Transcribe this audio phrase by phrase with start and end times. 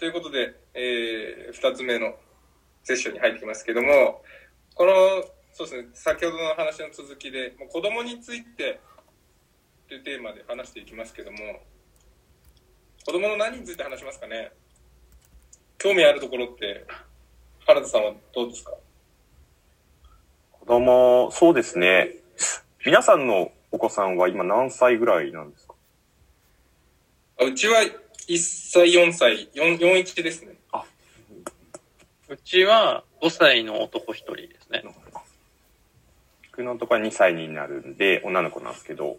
[0.00, 2.14] ということで、えー、2つ目の
[2.84, 4.22] セッションに入ってきますけども、
[4.74, 4.92] この、
[5.52, 8.80] そうですね、先ほどの話の続きで、もう子供について
[9.88, 11.38] というテーマで話していきますけども、
[13.04, 14.52] 子供の何について話しますかね？
[15.76, 16.86] 興味あるところって、
[17.66, 18.72] 原田さんはどうですか？
[20.60, 22.14] 子供、そうですね。
[22.86, 25.74] 皆さんのお子さんは今何歳ぐらいなんですか？
[27.44, 27.82] うちは
[28.30, 30.54] 1歳、4歳、4、41ですね。
[30.70, 30.84] あ、
[32.28, 34.84] うちは5歳の男1人ですね。
[36.52, 39.18] 僕のところは2歳になるんで、女の子なんですけど、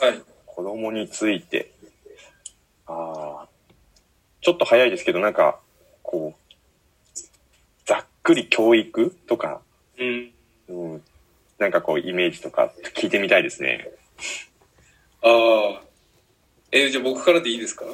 [0.00, 0.22] はい。
[0.46, 1.70] 子供について、
[2.86, 3.48] ああ、
[4.40, 5.60] ちょっと早いですけど、なんか、
[6.02, 6.54] こう、
[7.84, 9.60] ざっくり教育とか、
[9.98, 10.32] うん。
[10.68, 11.02] うん、
[11.58, 13.90] なんかこう、イメージとか聞いてみたいですね。
[15.20, 15.82] ああ。
[16.72, 17.84] えー、じゃあ僕からでいいですか？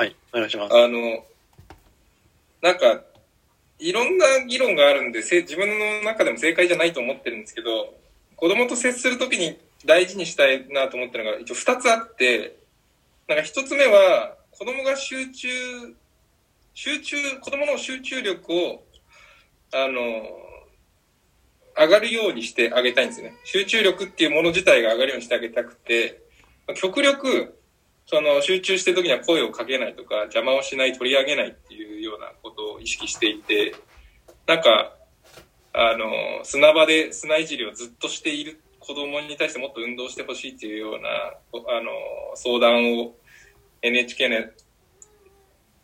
[0.00, 0.74] はい、お願いします。
[0.74, 1.26] あの、
[2.62, 3.02] なんか、
[3.78, 7.92] いろんな議論があるんで、自分の中でも正解じゃないと思ってるんですけど、
[8.34, 12.56] 子供と接するときに大事にしたいなと思ってるのが一応二つあって、
[13.28, 15.48] なんか一つ目は、子供が集中、
[16.72, 18.82] 集中、子供の集中力を、
[19.74, 20.00] あの、
[21.76, 23.34] 上がるようにしてあげたいんですね。
[23.44, 26.22] 集中力っていうもの自体が上がるようにしてあげたくて、
[26.74, 27.59] 極力、
[28.10, 33.72] その集中してる時には声をかけないとか、邪魔をしない、取り上げないっていうようなことを意識していて、
[34.48, 34.96] なんか、
[35.72, 41.92] あの、砂場で砂いじりをずっとしている子供に対してもっと運動してほしいっていうような、あの、
[42.34, 43.14] 相談を
[43.80, 44.38] NHK の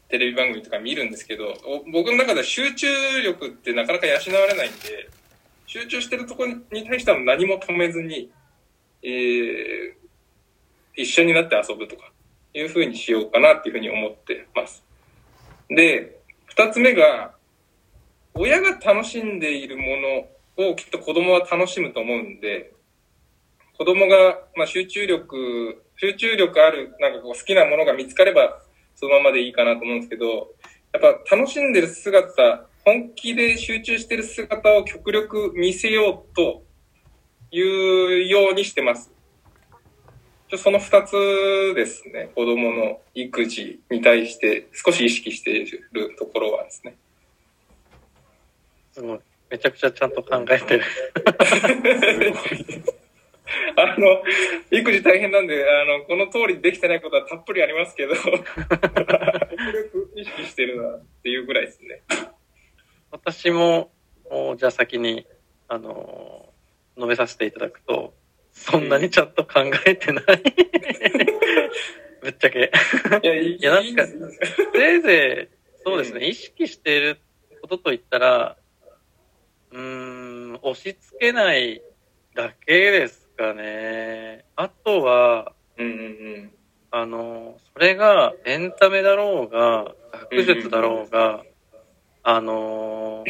[0.08, 1.54] テレビ番組とか見るんですけど、
[1.92, 2.88] 僕の中では集中
[3.22, 5.08] 力ってなかなか養われないんで、
[5.66, 8.32] 集中してるとこに対しては何も止めずに、
[9.04, 9.92] えー、
[10.96, 12.10] 一緒になって遊ぶとか、
[12.56, 14.82] いうふうにしようかなっていうふうに思ってます。
[15.68, 17.34] で、二つ目が、
[18.34, 19.84] 親が楽しんでいるも
[20.58, 22.72] のをきっと子供は楽しむと思うんで、
[23.76, 28.62] 子供が、まあ、集中力、集中力ある、なんかこう好きなものが見つかれば、
[28.94, 30.54] そのままでいいかなと思うんですけど、
[30.94, 36.62] やっぱ楽しんでる姿、本気で集中してる姿を極力見せようと
[37.50, 39.15] いうようにしてます。
[40.54, 41.10] その二つ
[41.74, 46.94] ですね、子供の育児に対して少し意識しているところはですね。
[48.92, 49.18] すごい。
[49.50, 50.84] めちゃくちゃちゃんと考えてる。
[53.76, 54.22] あの、
[54.70, 58.14] 育児大変なんで、あの、この通りできてないことはたっぷりありますけど、
[60.14, 62.02] 意識してるなっていうぐらいですね。
[63.10, 63.90] 私も、
[64.56, 65.26] じゃあ先に、
[65.68, 66.52] あの、
[66.96, 68.14] 述べさせていただくと、
[68.56, 70.24] そんなにちゃんと考えてない。
[72.20, 72.72] ぶっちゃけ。
[73.22, 74.06] いや、いや、なんか、
[74.74, 77.18] せいぜい、そうですね、意識している
[77.60, 78.56] ことといったら、
[79.70, 81.82] うん、押し付けない
[82.34, 84.44] だけですかね。
[84.56, 85.98] あとは、うんうんう
[86.38, 86.52] ん、
[86.90, 89.94] あの、それがエンタメだろうが、
[90.30, 91.44] 学術だろうが、
[92.22, 93.24] あの、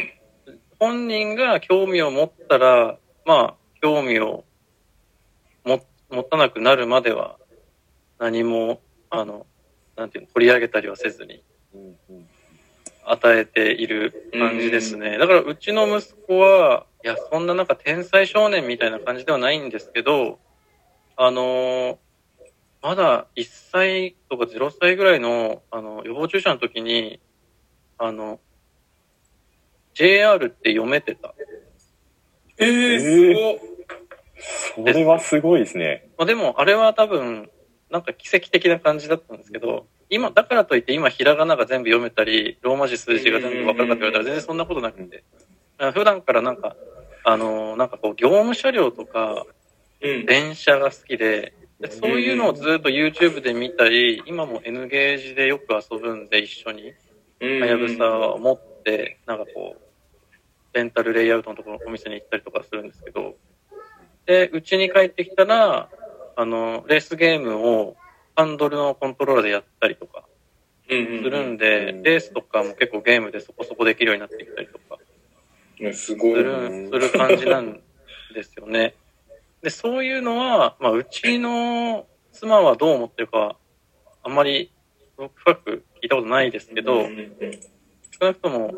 [0.79, 4.45] 本人が興味を持ったら、まあ、興味を
[6.09, 7.37] 持持たなくなるまでは、
[8.19, 9.45] 何も、あの、
[9.95, 11.43] なんていうの、取り上げたりはせずに、
[13.05, 15.17] 与えている感じですね。
[15.17, 20.39] だから、うちの息子は、いや、そんななんか天才少年みたいな感じではないんですけど、
[21.19, 21.97] あの
[22.81, 27.19] まだ1歳とか0歳ぐらいの、あの、予防注射の時に、
[27.97, 28.39] あの、
[29.93, 31.33] JR って読めてた。
[32.57, 33.76] えー、すご
[34.39, 35.41] それはす。
[35.41, 36.09] ごいですね。
[36.17, 37.49] まあ、でも、あれは多分、
[37.89, 45.23] なんか奇跡的な感じだったんですけど、今、だからといって今、ひらがなが全部読めたり、ローマ字数字が全部わかるかって言われたら全然そんなことなくて、
[45.93, 46.75] 普段からなんか、
[47.23, 49.45] あのー、なんかこう、業務車両とか、
[50.01, 56.93] 電車が好きで、でそういうのをずっと YouTube で見たり、今も N ゲージでよく遊ぶんで一緒に、
[57.39, 63.35] はやぶさを持って、なんかこう、レンタルレイアウトのところのお店に行ったりとかするんですけど、
[64.27, 65.89] で、うちに帰ってきたら、
[66.35, 67.95] あの、レースゲームを
[68.35, 70.25] ハンドルのコントローラーでやったりとか
[70.87, 74.99] するんで、レースとかも結構ゲームでそこそこできるようになってきたりとか
[75.93, 76.33] すごい。
[76.35, 77.79] する、する感じなん
[78.33, 78.95] ですよね。
[79.63, 83.57] で、そういうのは、まあ、うちの妻はどう思ってるか、
[84.23, 84.71] あんまり
[85.35, 87.07] 深く聞いたことないですけど、
[88.19, 88.73] 少なくとも、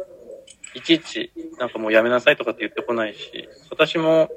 [0.75, 4.29] いちいち、なんかもうやめなさいとかって言ってこないし、私も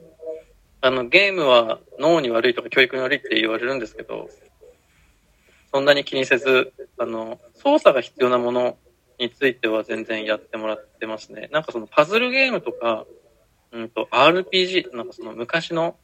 [0.84, 4.29] あの、ゲームは脳に悪いとか教育に悪いって言われるんですけど、
[5.73, 8.76] そんなに気にせず、あの、操作が必要なもの
[9.17, 11.49] については全然やってもらってますね。
[11.52, 13.06] なんかそのパズルゲームとか、
[13.70, 15.96] うんと RPG、なんかその昔の、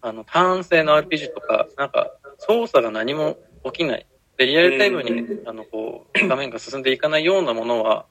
[0.00, 3.36] あの、ターン制の RPG とか、なんか操作が何も
[3.66, 4.06] 起きない。
[4.38, 8.06] で、リアルタイムに、あの、こう、画面が進んでいかないようなものは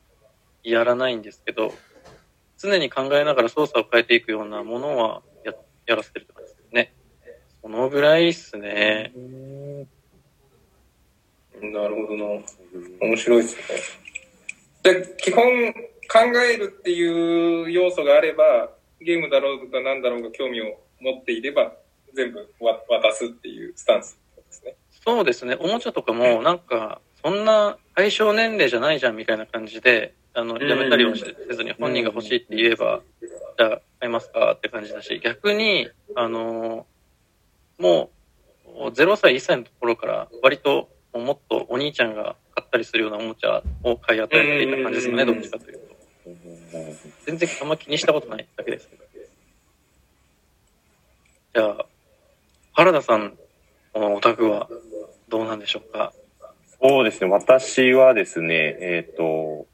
[0.61, 1.73] やらないんですけど、
[2.59, 5.23] 常に考えながら操作を変えていくようなものは
[5.91, 6.93] や、やらせてるって感じですね。
[7.61, 9.11] そのぐらいっすね。
[11.61, 12.41] なるほどな。
[13.01, 14.93] 面白いですね。
[14.93, 15.43] で、基本
[15.73, 21.73] 考えるっていう要素があれば、ゲームだろうとか何だろうが興味を持っていれば、
[22.15, 24.75] 全部わ渡すっていうスタンスですね。
[25.05, 25.55] そうですね。
[25.59, 33.01] おもちゃとかも、なんか、そんな対象年齢じゃないじゃんみたいな感じで、あの、やめたりはしせずに本人が欲しいって言えば、
[33.57, 36.85] じゃあ買いますかって感じだし、逆に、あの
[37.77, 38.09] も
[38.65, 45.95] う、0歳、1歳のところから、割と、もっとお兄ちゃんが買ったりするようなおもちゃを買い与えていた感じですかね、どっちかというと。
[47.25, 49.03] 全然あんま気にしたことないだけですけど。
[51.53, 51.85] じゃあ、
[52.73, 53.37] 原田さん
[53.93, 54.69] のお宅は
[55.27, 56.13] どうなんでしょうか？
[56.81, 57.29] そうですね。
[57.29, 59.67] 私はですね、えっ、と、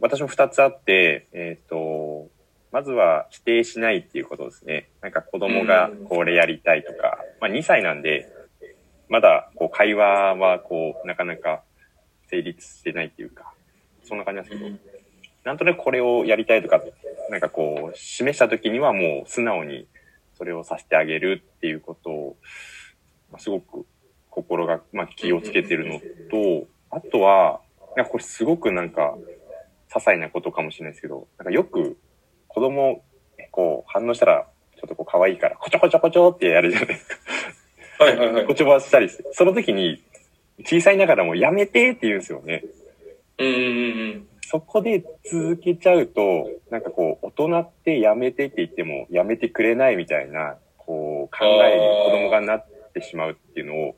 [0.00, 2.28] 私も二つあって、えっ、と、
[2.72, 4.88] まずは否定しないっていうことですね。
[5.00, 8.28] なんか子供がこれやりたいとか、まあ2歳なんで、
[9.08, 11.62] まだこう会話はこう、なかなか
[12.28, 13.52] 成立してないっていうか、
[14.04, 14.76] そんな感じなんですけど、
[15.44, 16.80] なんとなくこれをやりたいとか、
[17.30, 19.86] なんかこう、示した時にはもう素直に
[20.34, 22.36] それをさせてあげるっていうことを、
[23.32, 23.84] まあすごく
[24.30, 26.00] 心が、まあ、気をつけてるの
[26.30, 27.60] と、あとは、
[27.96, 29.16] なんかこれすごくなんか、
[30.00, 31.98] 些細なことかもしれないですけど、なんかよく
[32.48, 33.02] 子供、
[33.50, 38.04] こう反応したら、ちょっとこう可愛いから、こちょこちょこちょってやるじゃないですか。
[38.04, 38.54] はいはいはいこ。
[38.54, 40.02] ちょばしたりして、その時に、
[40.64, 42.64] 小さいながらもやめてって言うんですよね。
[43.38, 43.58] うんうんう
[44.16, 53.96] んそこで続けちゃうと、なんかこう、大人ってやめてって言っても、やめてくれないみたいな、こう、考えに子供がなってしまうっていうのを、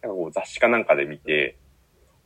[0.00, 1.58] なんかこう、雑誌かなんかで見て、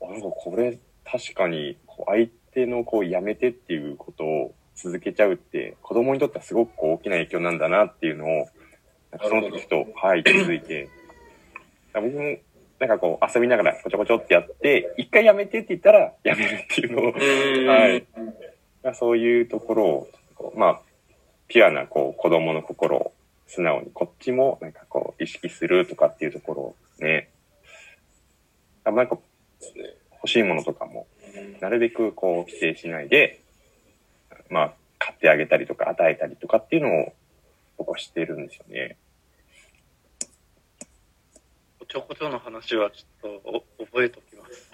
[0.01, 2.33] あなんかこれ、確かに、こう相手
[2.67, 8.29] のこう、やめてっていうことを続けちゃうって、子供にとってはすごくこう大きな影響なんだなっていうのを、
[9.11, 10.89] なんかその時ふと、はい、気づいて、
[11.93, 12.37] 僕も、
[12.81, 17.69] なんかこう、遊びながら、こちょこちょってやって、一回やめてって言ったら、やめるっていうのを、うん。
[17.69, 18.07] はい。
[18.83, 20.81] まあそういうところを、こうまあ、
[21.49, 23.13] ピュアなこう子供の心を
[23.47, 27.31] 素直に、こっちもなんかこう意識するとかっていうところをね、
[28.85, 29.19] あなんか
[30.13, 31.07] 欲しいものとかも、
[31.61, 33.41] なるべくこう否定しないで、
[34.51, 37.13] まあ、買ってあげたりとか与えたりとかっていうのを
[37.79, 38.97] 僕はしてるんですよね。
[41.79, 44.71] こちょこちょの話はちょっとお覚えておきます。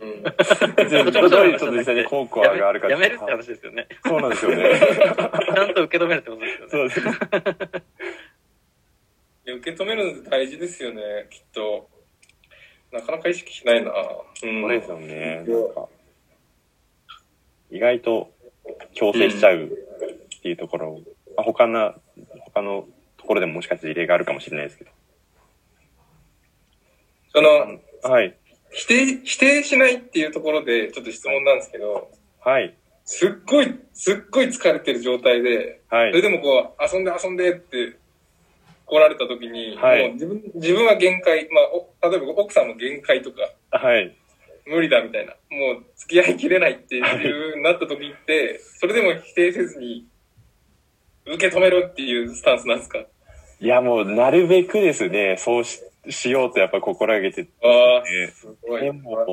[0.00, 0.22] うん。
[0.22, 3.88] どういうちょっと実際に効果があるかやめるって話ですよね。
[4.04, 4.64] そうなんですよね。
[4.78, 6.70] ちゃんと受け止めるってことですよね。
[6.70, 7.00] そうです。
[9.46, 11.90] いや受け止めるの大事ですよね、きっと。
[12.94, 13.90] なかなか意識しないな。
[13.90, 14.62] うん。
[14.62, 15.44] そうですよね。
[15.46, 15.88] なんか、
[17.70, 18.30] 意外と
[18.94, 19.68] 強制しちゃうっ
[20.42, 21.00] ていうところ、
[21.36, 21.96] まあ、他な、
[22.44, 22.86] 他の
[23.16, 24.90] ところでももしかして事例があるかもしれないですけど。
[27.32, 28.36] その、はい。
[28.70, 32.76] 否定、否定しないっていうところで、ちょっと質問なんですけど、はい。
[33.04, 36.12] すっごい、すっごい疲れてる状態で、はい。
[36.12, 37.96] それでもこう、遊んで遊んでって
[38.86, 40.02] 来られた時に、はい。
[40.02, 44.14] もう自分、自分は限界、まあ、お例えば奥さんも限界とか、はい。
[44.66, 50.06] 無理だみたいな、もう付き合いきれないっていうなった時って、 それでも否定せずに、
[51.26, 53.04] 受け止めるっていうスタンスなんですか？
[53.60, 58.82] いや、もう、なるべくですね、そうししようとやっぱ心がけてああ、ねすごい。
[58.82, 59.24] でも、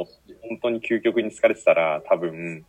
[0.41, 2.65] 本当に究極に疲れてたら、多分、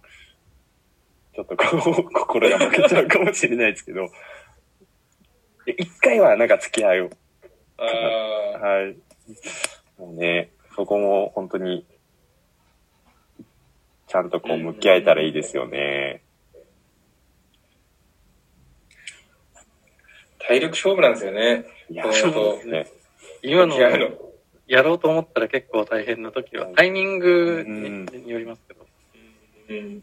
[1.35, 1.65] ちょっとこ
[2.01, 4.11] う、 心が負けちゃうかもしれないですけど、で
[5.67, 7.11] 一回はなんか付き合いを
[7.79, 8.97] ああ、はい。
[9.99, 11.85] もうね、そこも本当に、
[14.07, 16.23] ちゃんとこう向き合えたらいいですよね。
[20.39, 21.65] 体力勝負なんですよね。
[21.89, 22.87] いや、そうですね。
[23.43, 23.77] 今の。
[24.67, 28.87] やろうと思ったら結構大変な時は、タイミングによりますけど。
[29.69, 30.03] うん。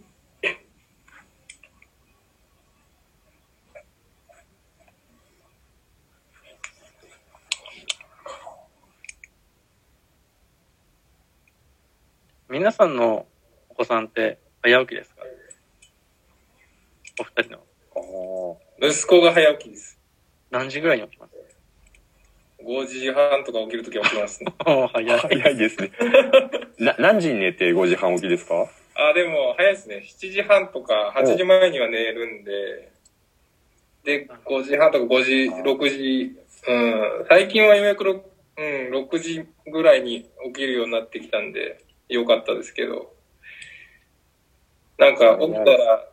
[12.50, 13.26] 皆さんの
[13.70, 15.22] お子さんって早起きですか？
[17.20, 18.58] お二人の。
[18.82, 20.00] 息子が早起きです。
[20.50, 21.34] 何時ぐらいに起きます
[22.66, 24.54] ？5時半とか起きるときは起きますね。
[24.94, 25.20] 早い。
[25.20, 25.92] 早いですね。
[26.80, 28.68] な、何時に寝て5時半起きですか？
[28.96, 30.04] あ、でも、早いですね。
[30.06, 32.92] 7時半とか8時前には寝るんで、
[34.04, 36.36] で、5時半とか5時、6時、
[36.68, 38.22] うん、最近はようやく6、
[38.58, 43.14] うん、6時ぐらいに起きるようになってきたんで、よかったですけど、
[44.98, 46.10] なんか起きたら、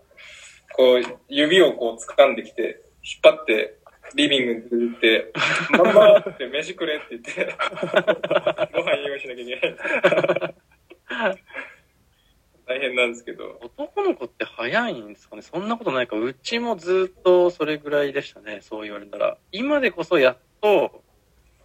[0.74, 3.78] こう、指をこう掴んできて、引っ張って、
[4.14, 5.32] リビングに連れてって、
[5.76, 7.56] ママって飯くれって言って、
[8.72, 11.44] ご飯用意しなきゃいけない。
[12.68, 13.58] 大変なんですけど。
[13.60, 16.16] 男の子って早いんですかねそんなことないか。
[16.16, 18.58] うちもずっとそれぐらいでしたね。
[18.60, 19.38] そう言われたら。
[19.52, 21.02] 今でこそやっと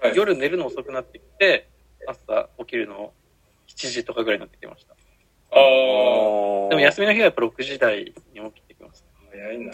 [0.01, 1.69] はい、夜寝るの遅くなってきて、
[2.07, 3.20] 朝起きるの7
[3.89, 4.93] 時とかぐらいになってきました。
[4.93, 4.95] あ
[5.55, 5.59] あ、
[6.69, 9.05] でも休みの日はやっぱ6時台に起きてきます。
[9.31, 9.73] 早いな。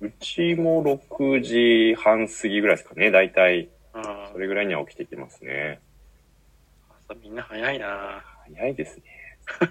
[0.00, 3.10] うちも6時半過ぎぐらいですかね。
[3.10, 5.80] だいたい、あそれぐらいには起きてきますね。
[7.08, 8.24] 朝みんな早いな
[8.54, 9.04] 早いですね。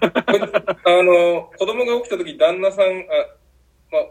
[0.84, 2.92] あの、子供が起きた時、旦那さん、あ、
[3.90, 4.06] まあ、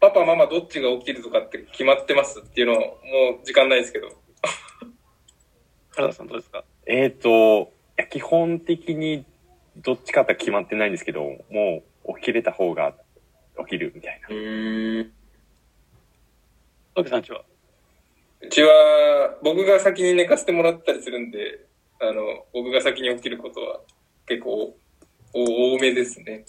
[0.00, 4.08] パパ、ママどっちが起きるとかって決まってますっていうのを、もう時間ないですけど。
[5.96, 6.64] 原田さんどうですか？
[6.86, 9.24] えっ、と、いや基本的に
[9.76, 12.94] どっちかって決まってないんですけど、もう起きれた方が
[13.60, 14.34] 起きるみたいな。
[14.34, 15.12] うん。
[16.94, 17.42] トキさんちは？
[18.40, 21.66] うちは、僕が先に寝かせてもらったりするんで、
[22.00, 23.80] あの、僕が先に起きることは
[24.26, 24.76] 結構
[25.32, 26.44] お多めですね。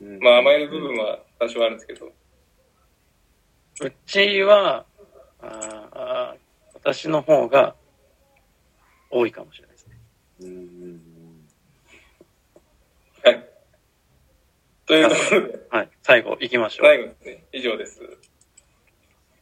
[0.00, 2.12] うんまあ甘える部分は多少あるんですけど。
[3.80, 4.84] うちは、
[5.40, 6.34] あ
[6.74, 7.74] 私の方が
[9.10, 9.67] 多いかもしれない。
[10.40, 11.00] うん
[13.24, 13.48] はい。
[14.86, 15.88] というところで、はい。
[16.02, 16.86] 最後行きましょう。
[16.86, 17.44] 最後ですね。
[17.52, 18.00] 以上です。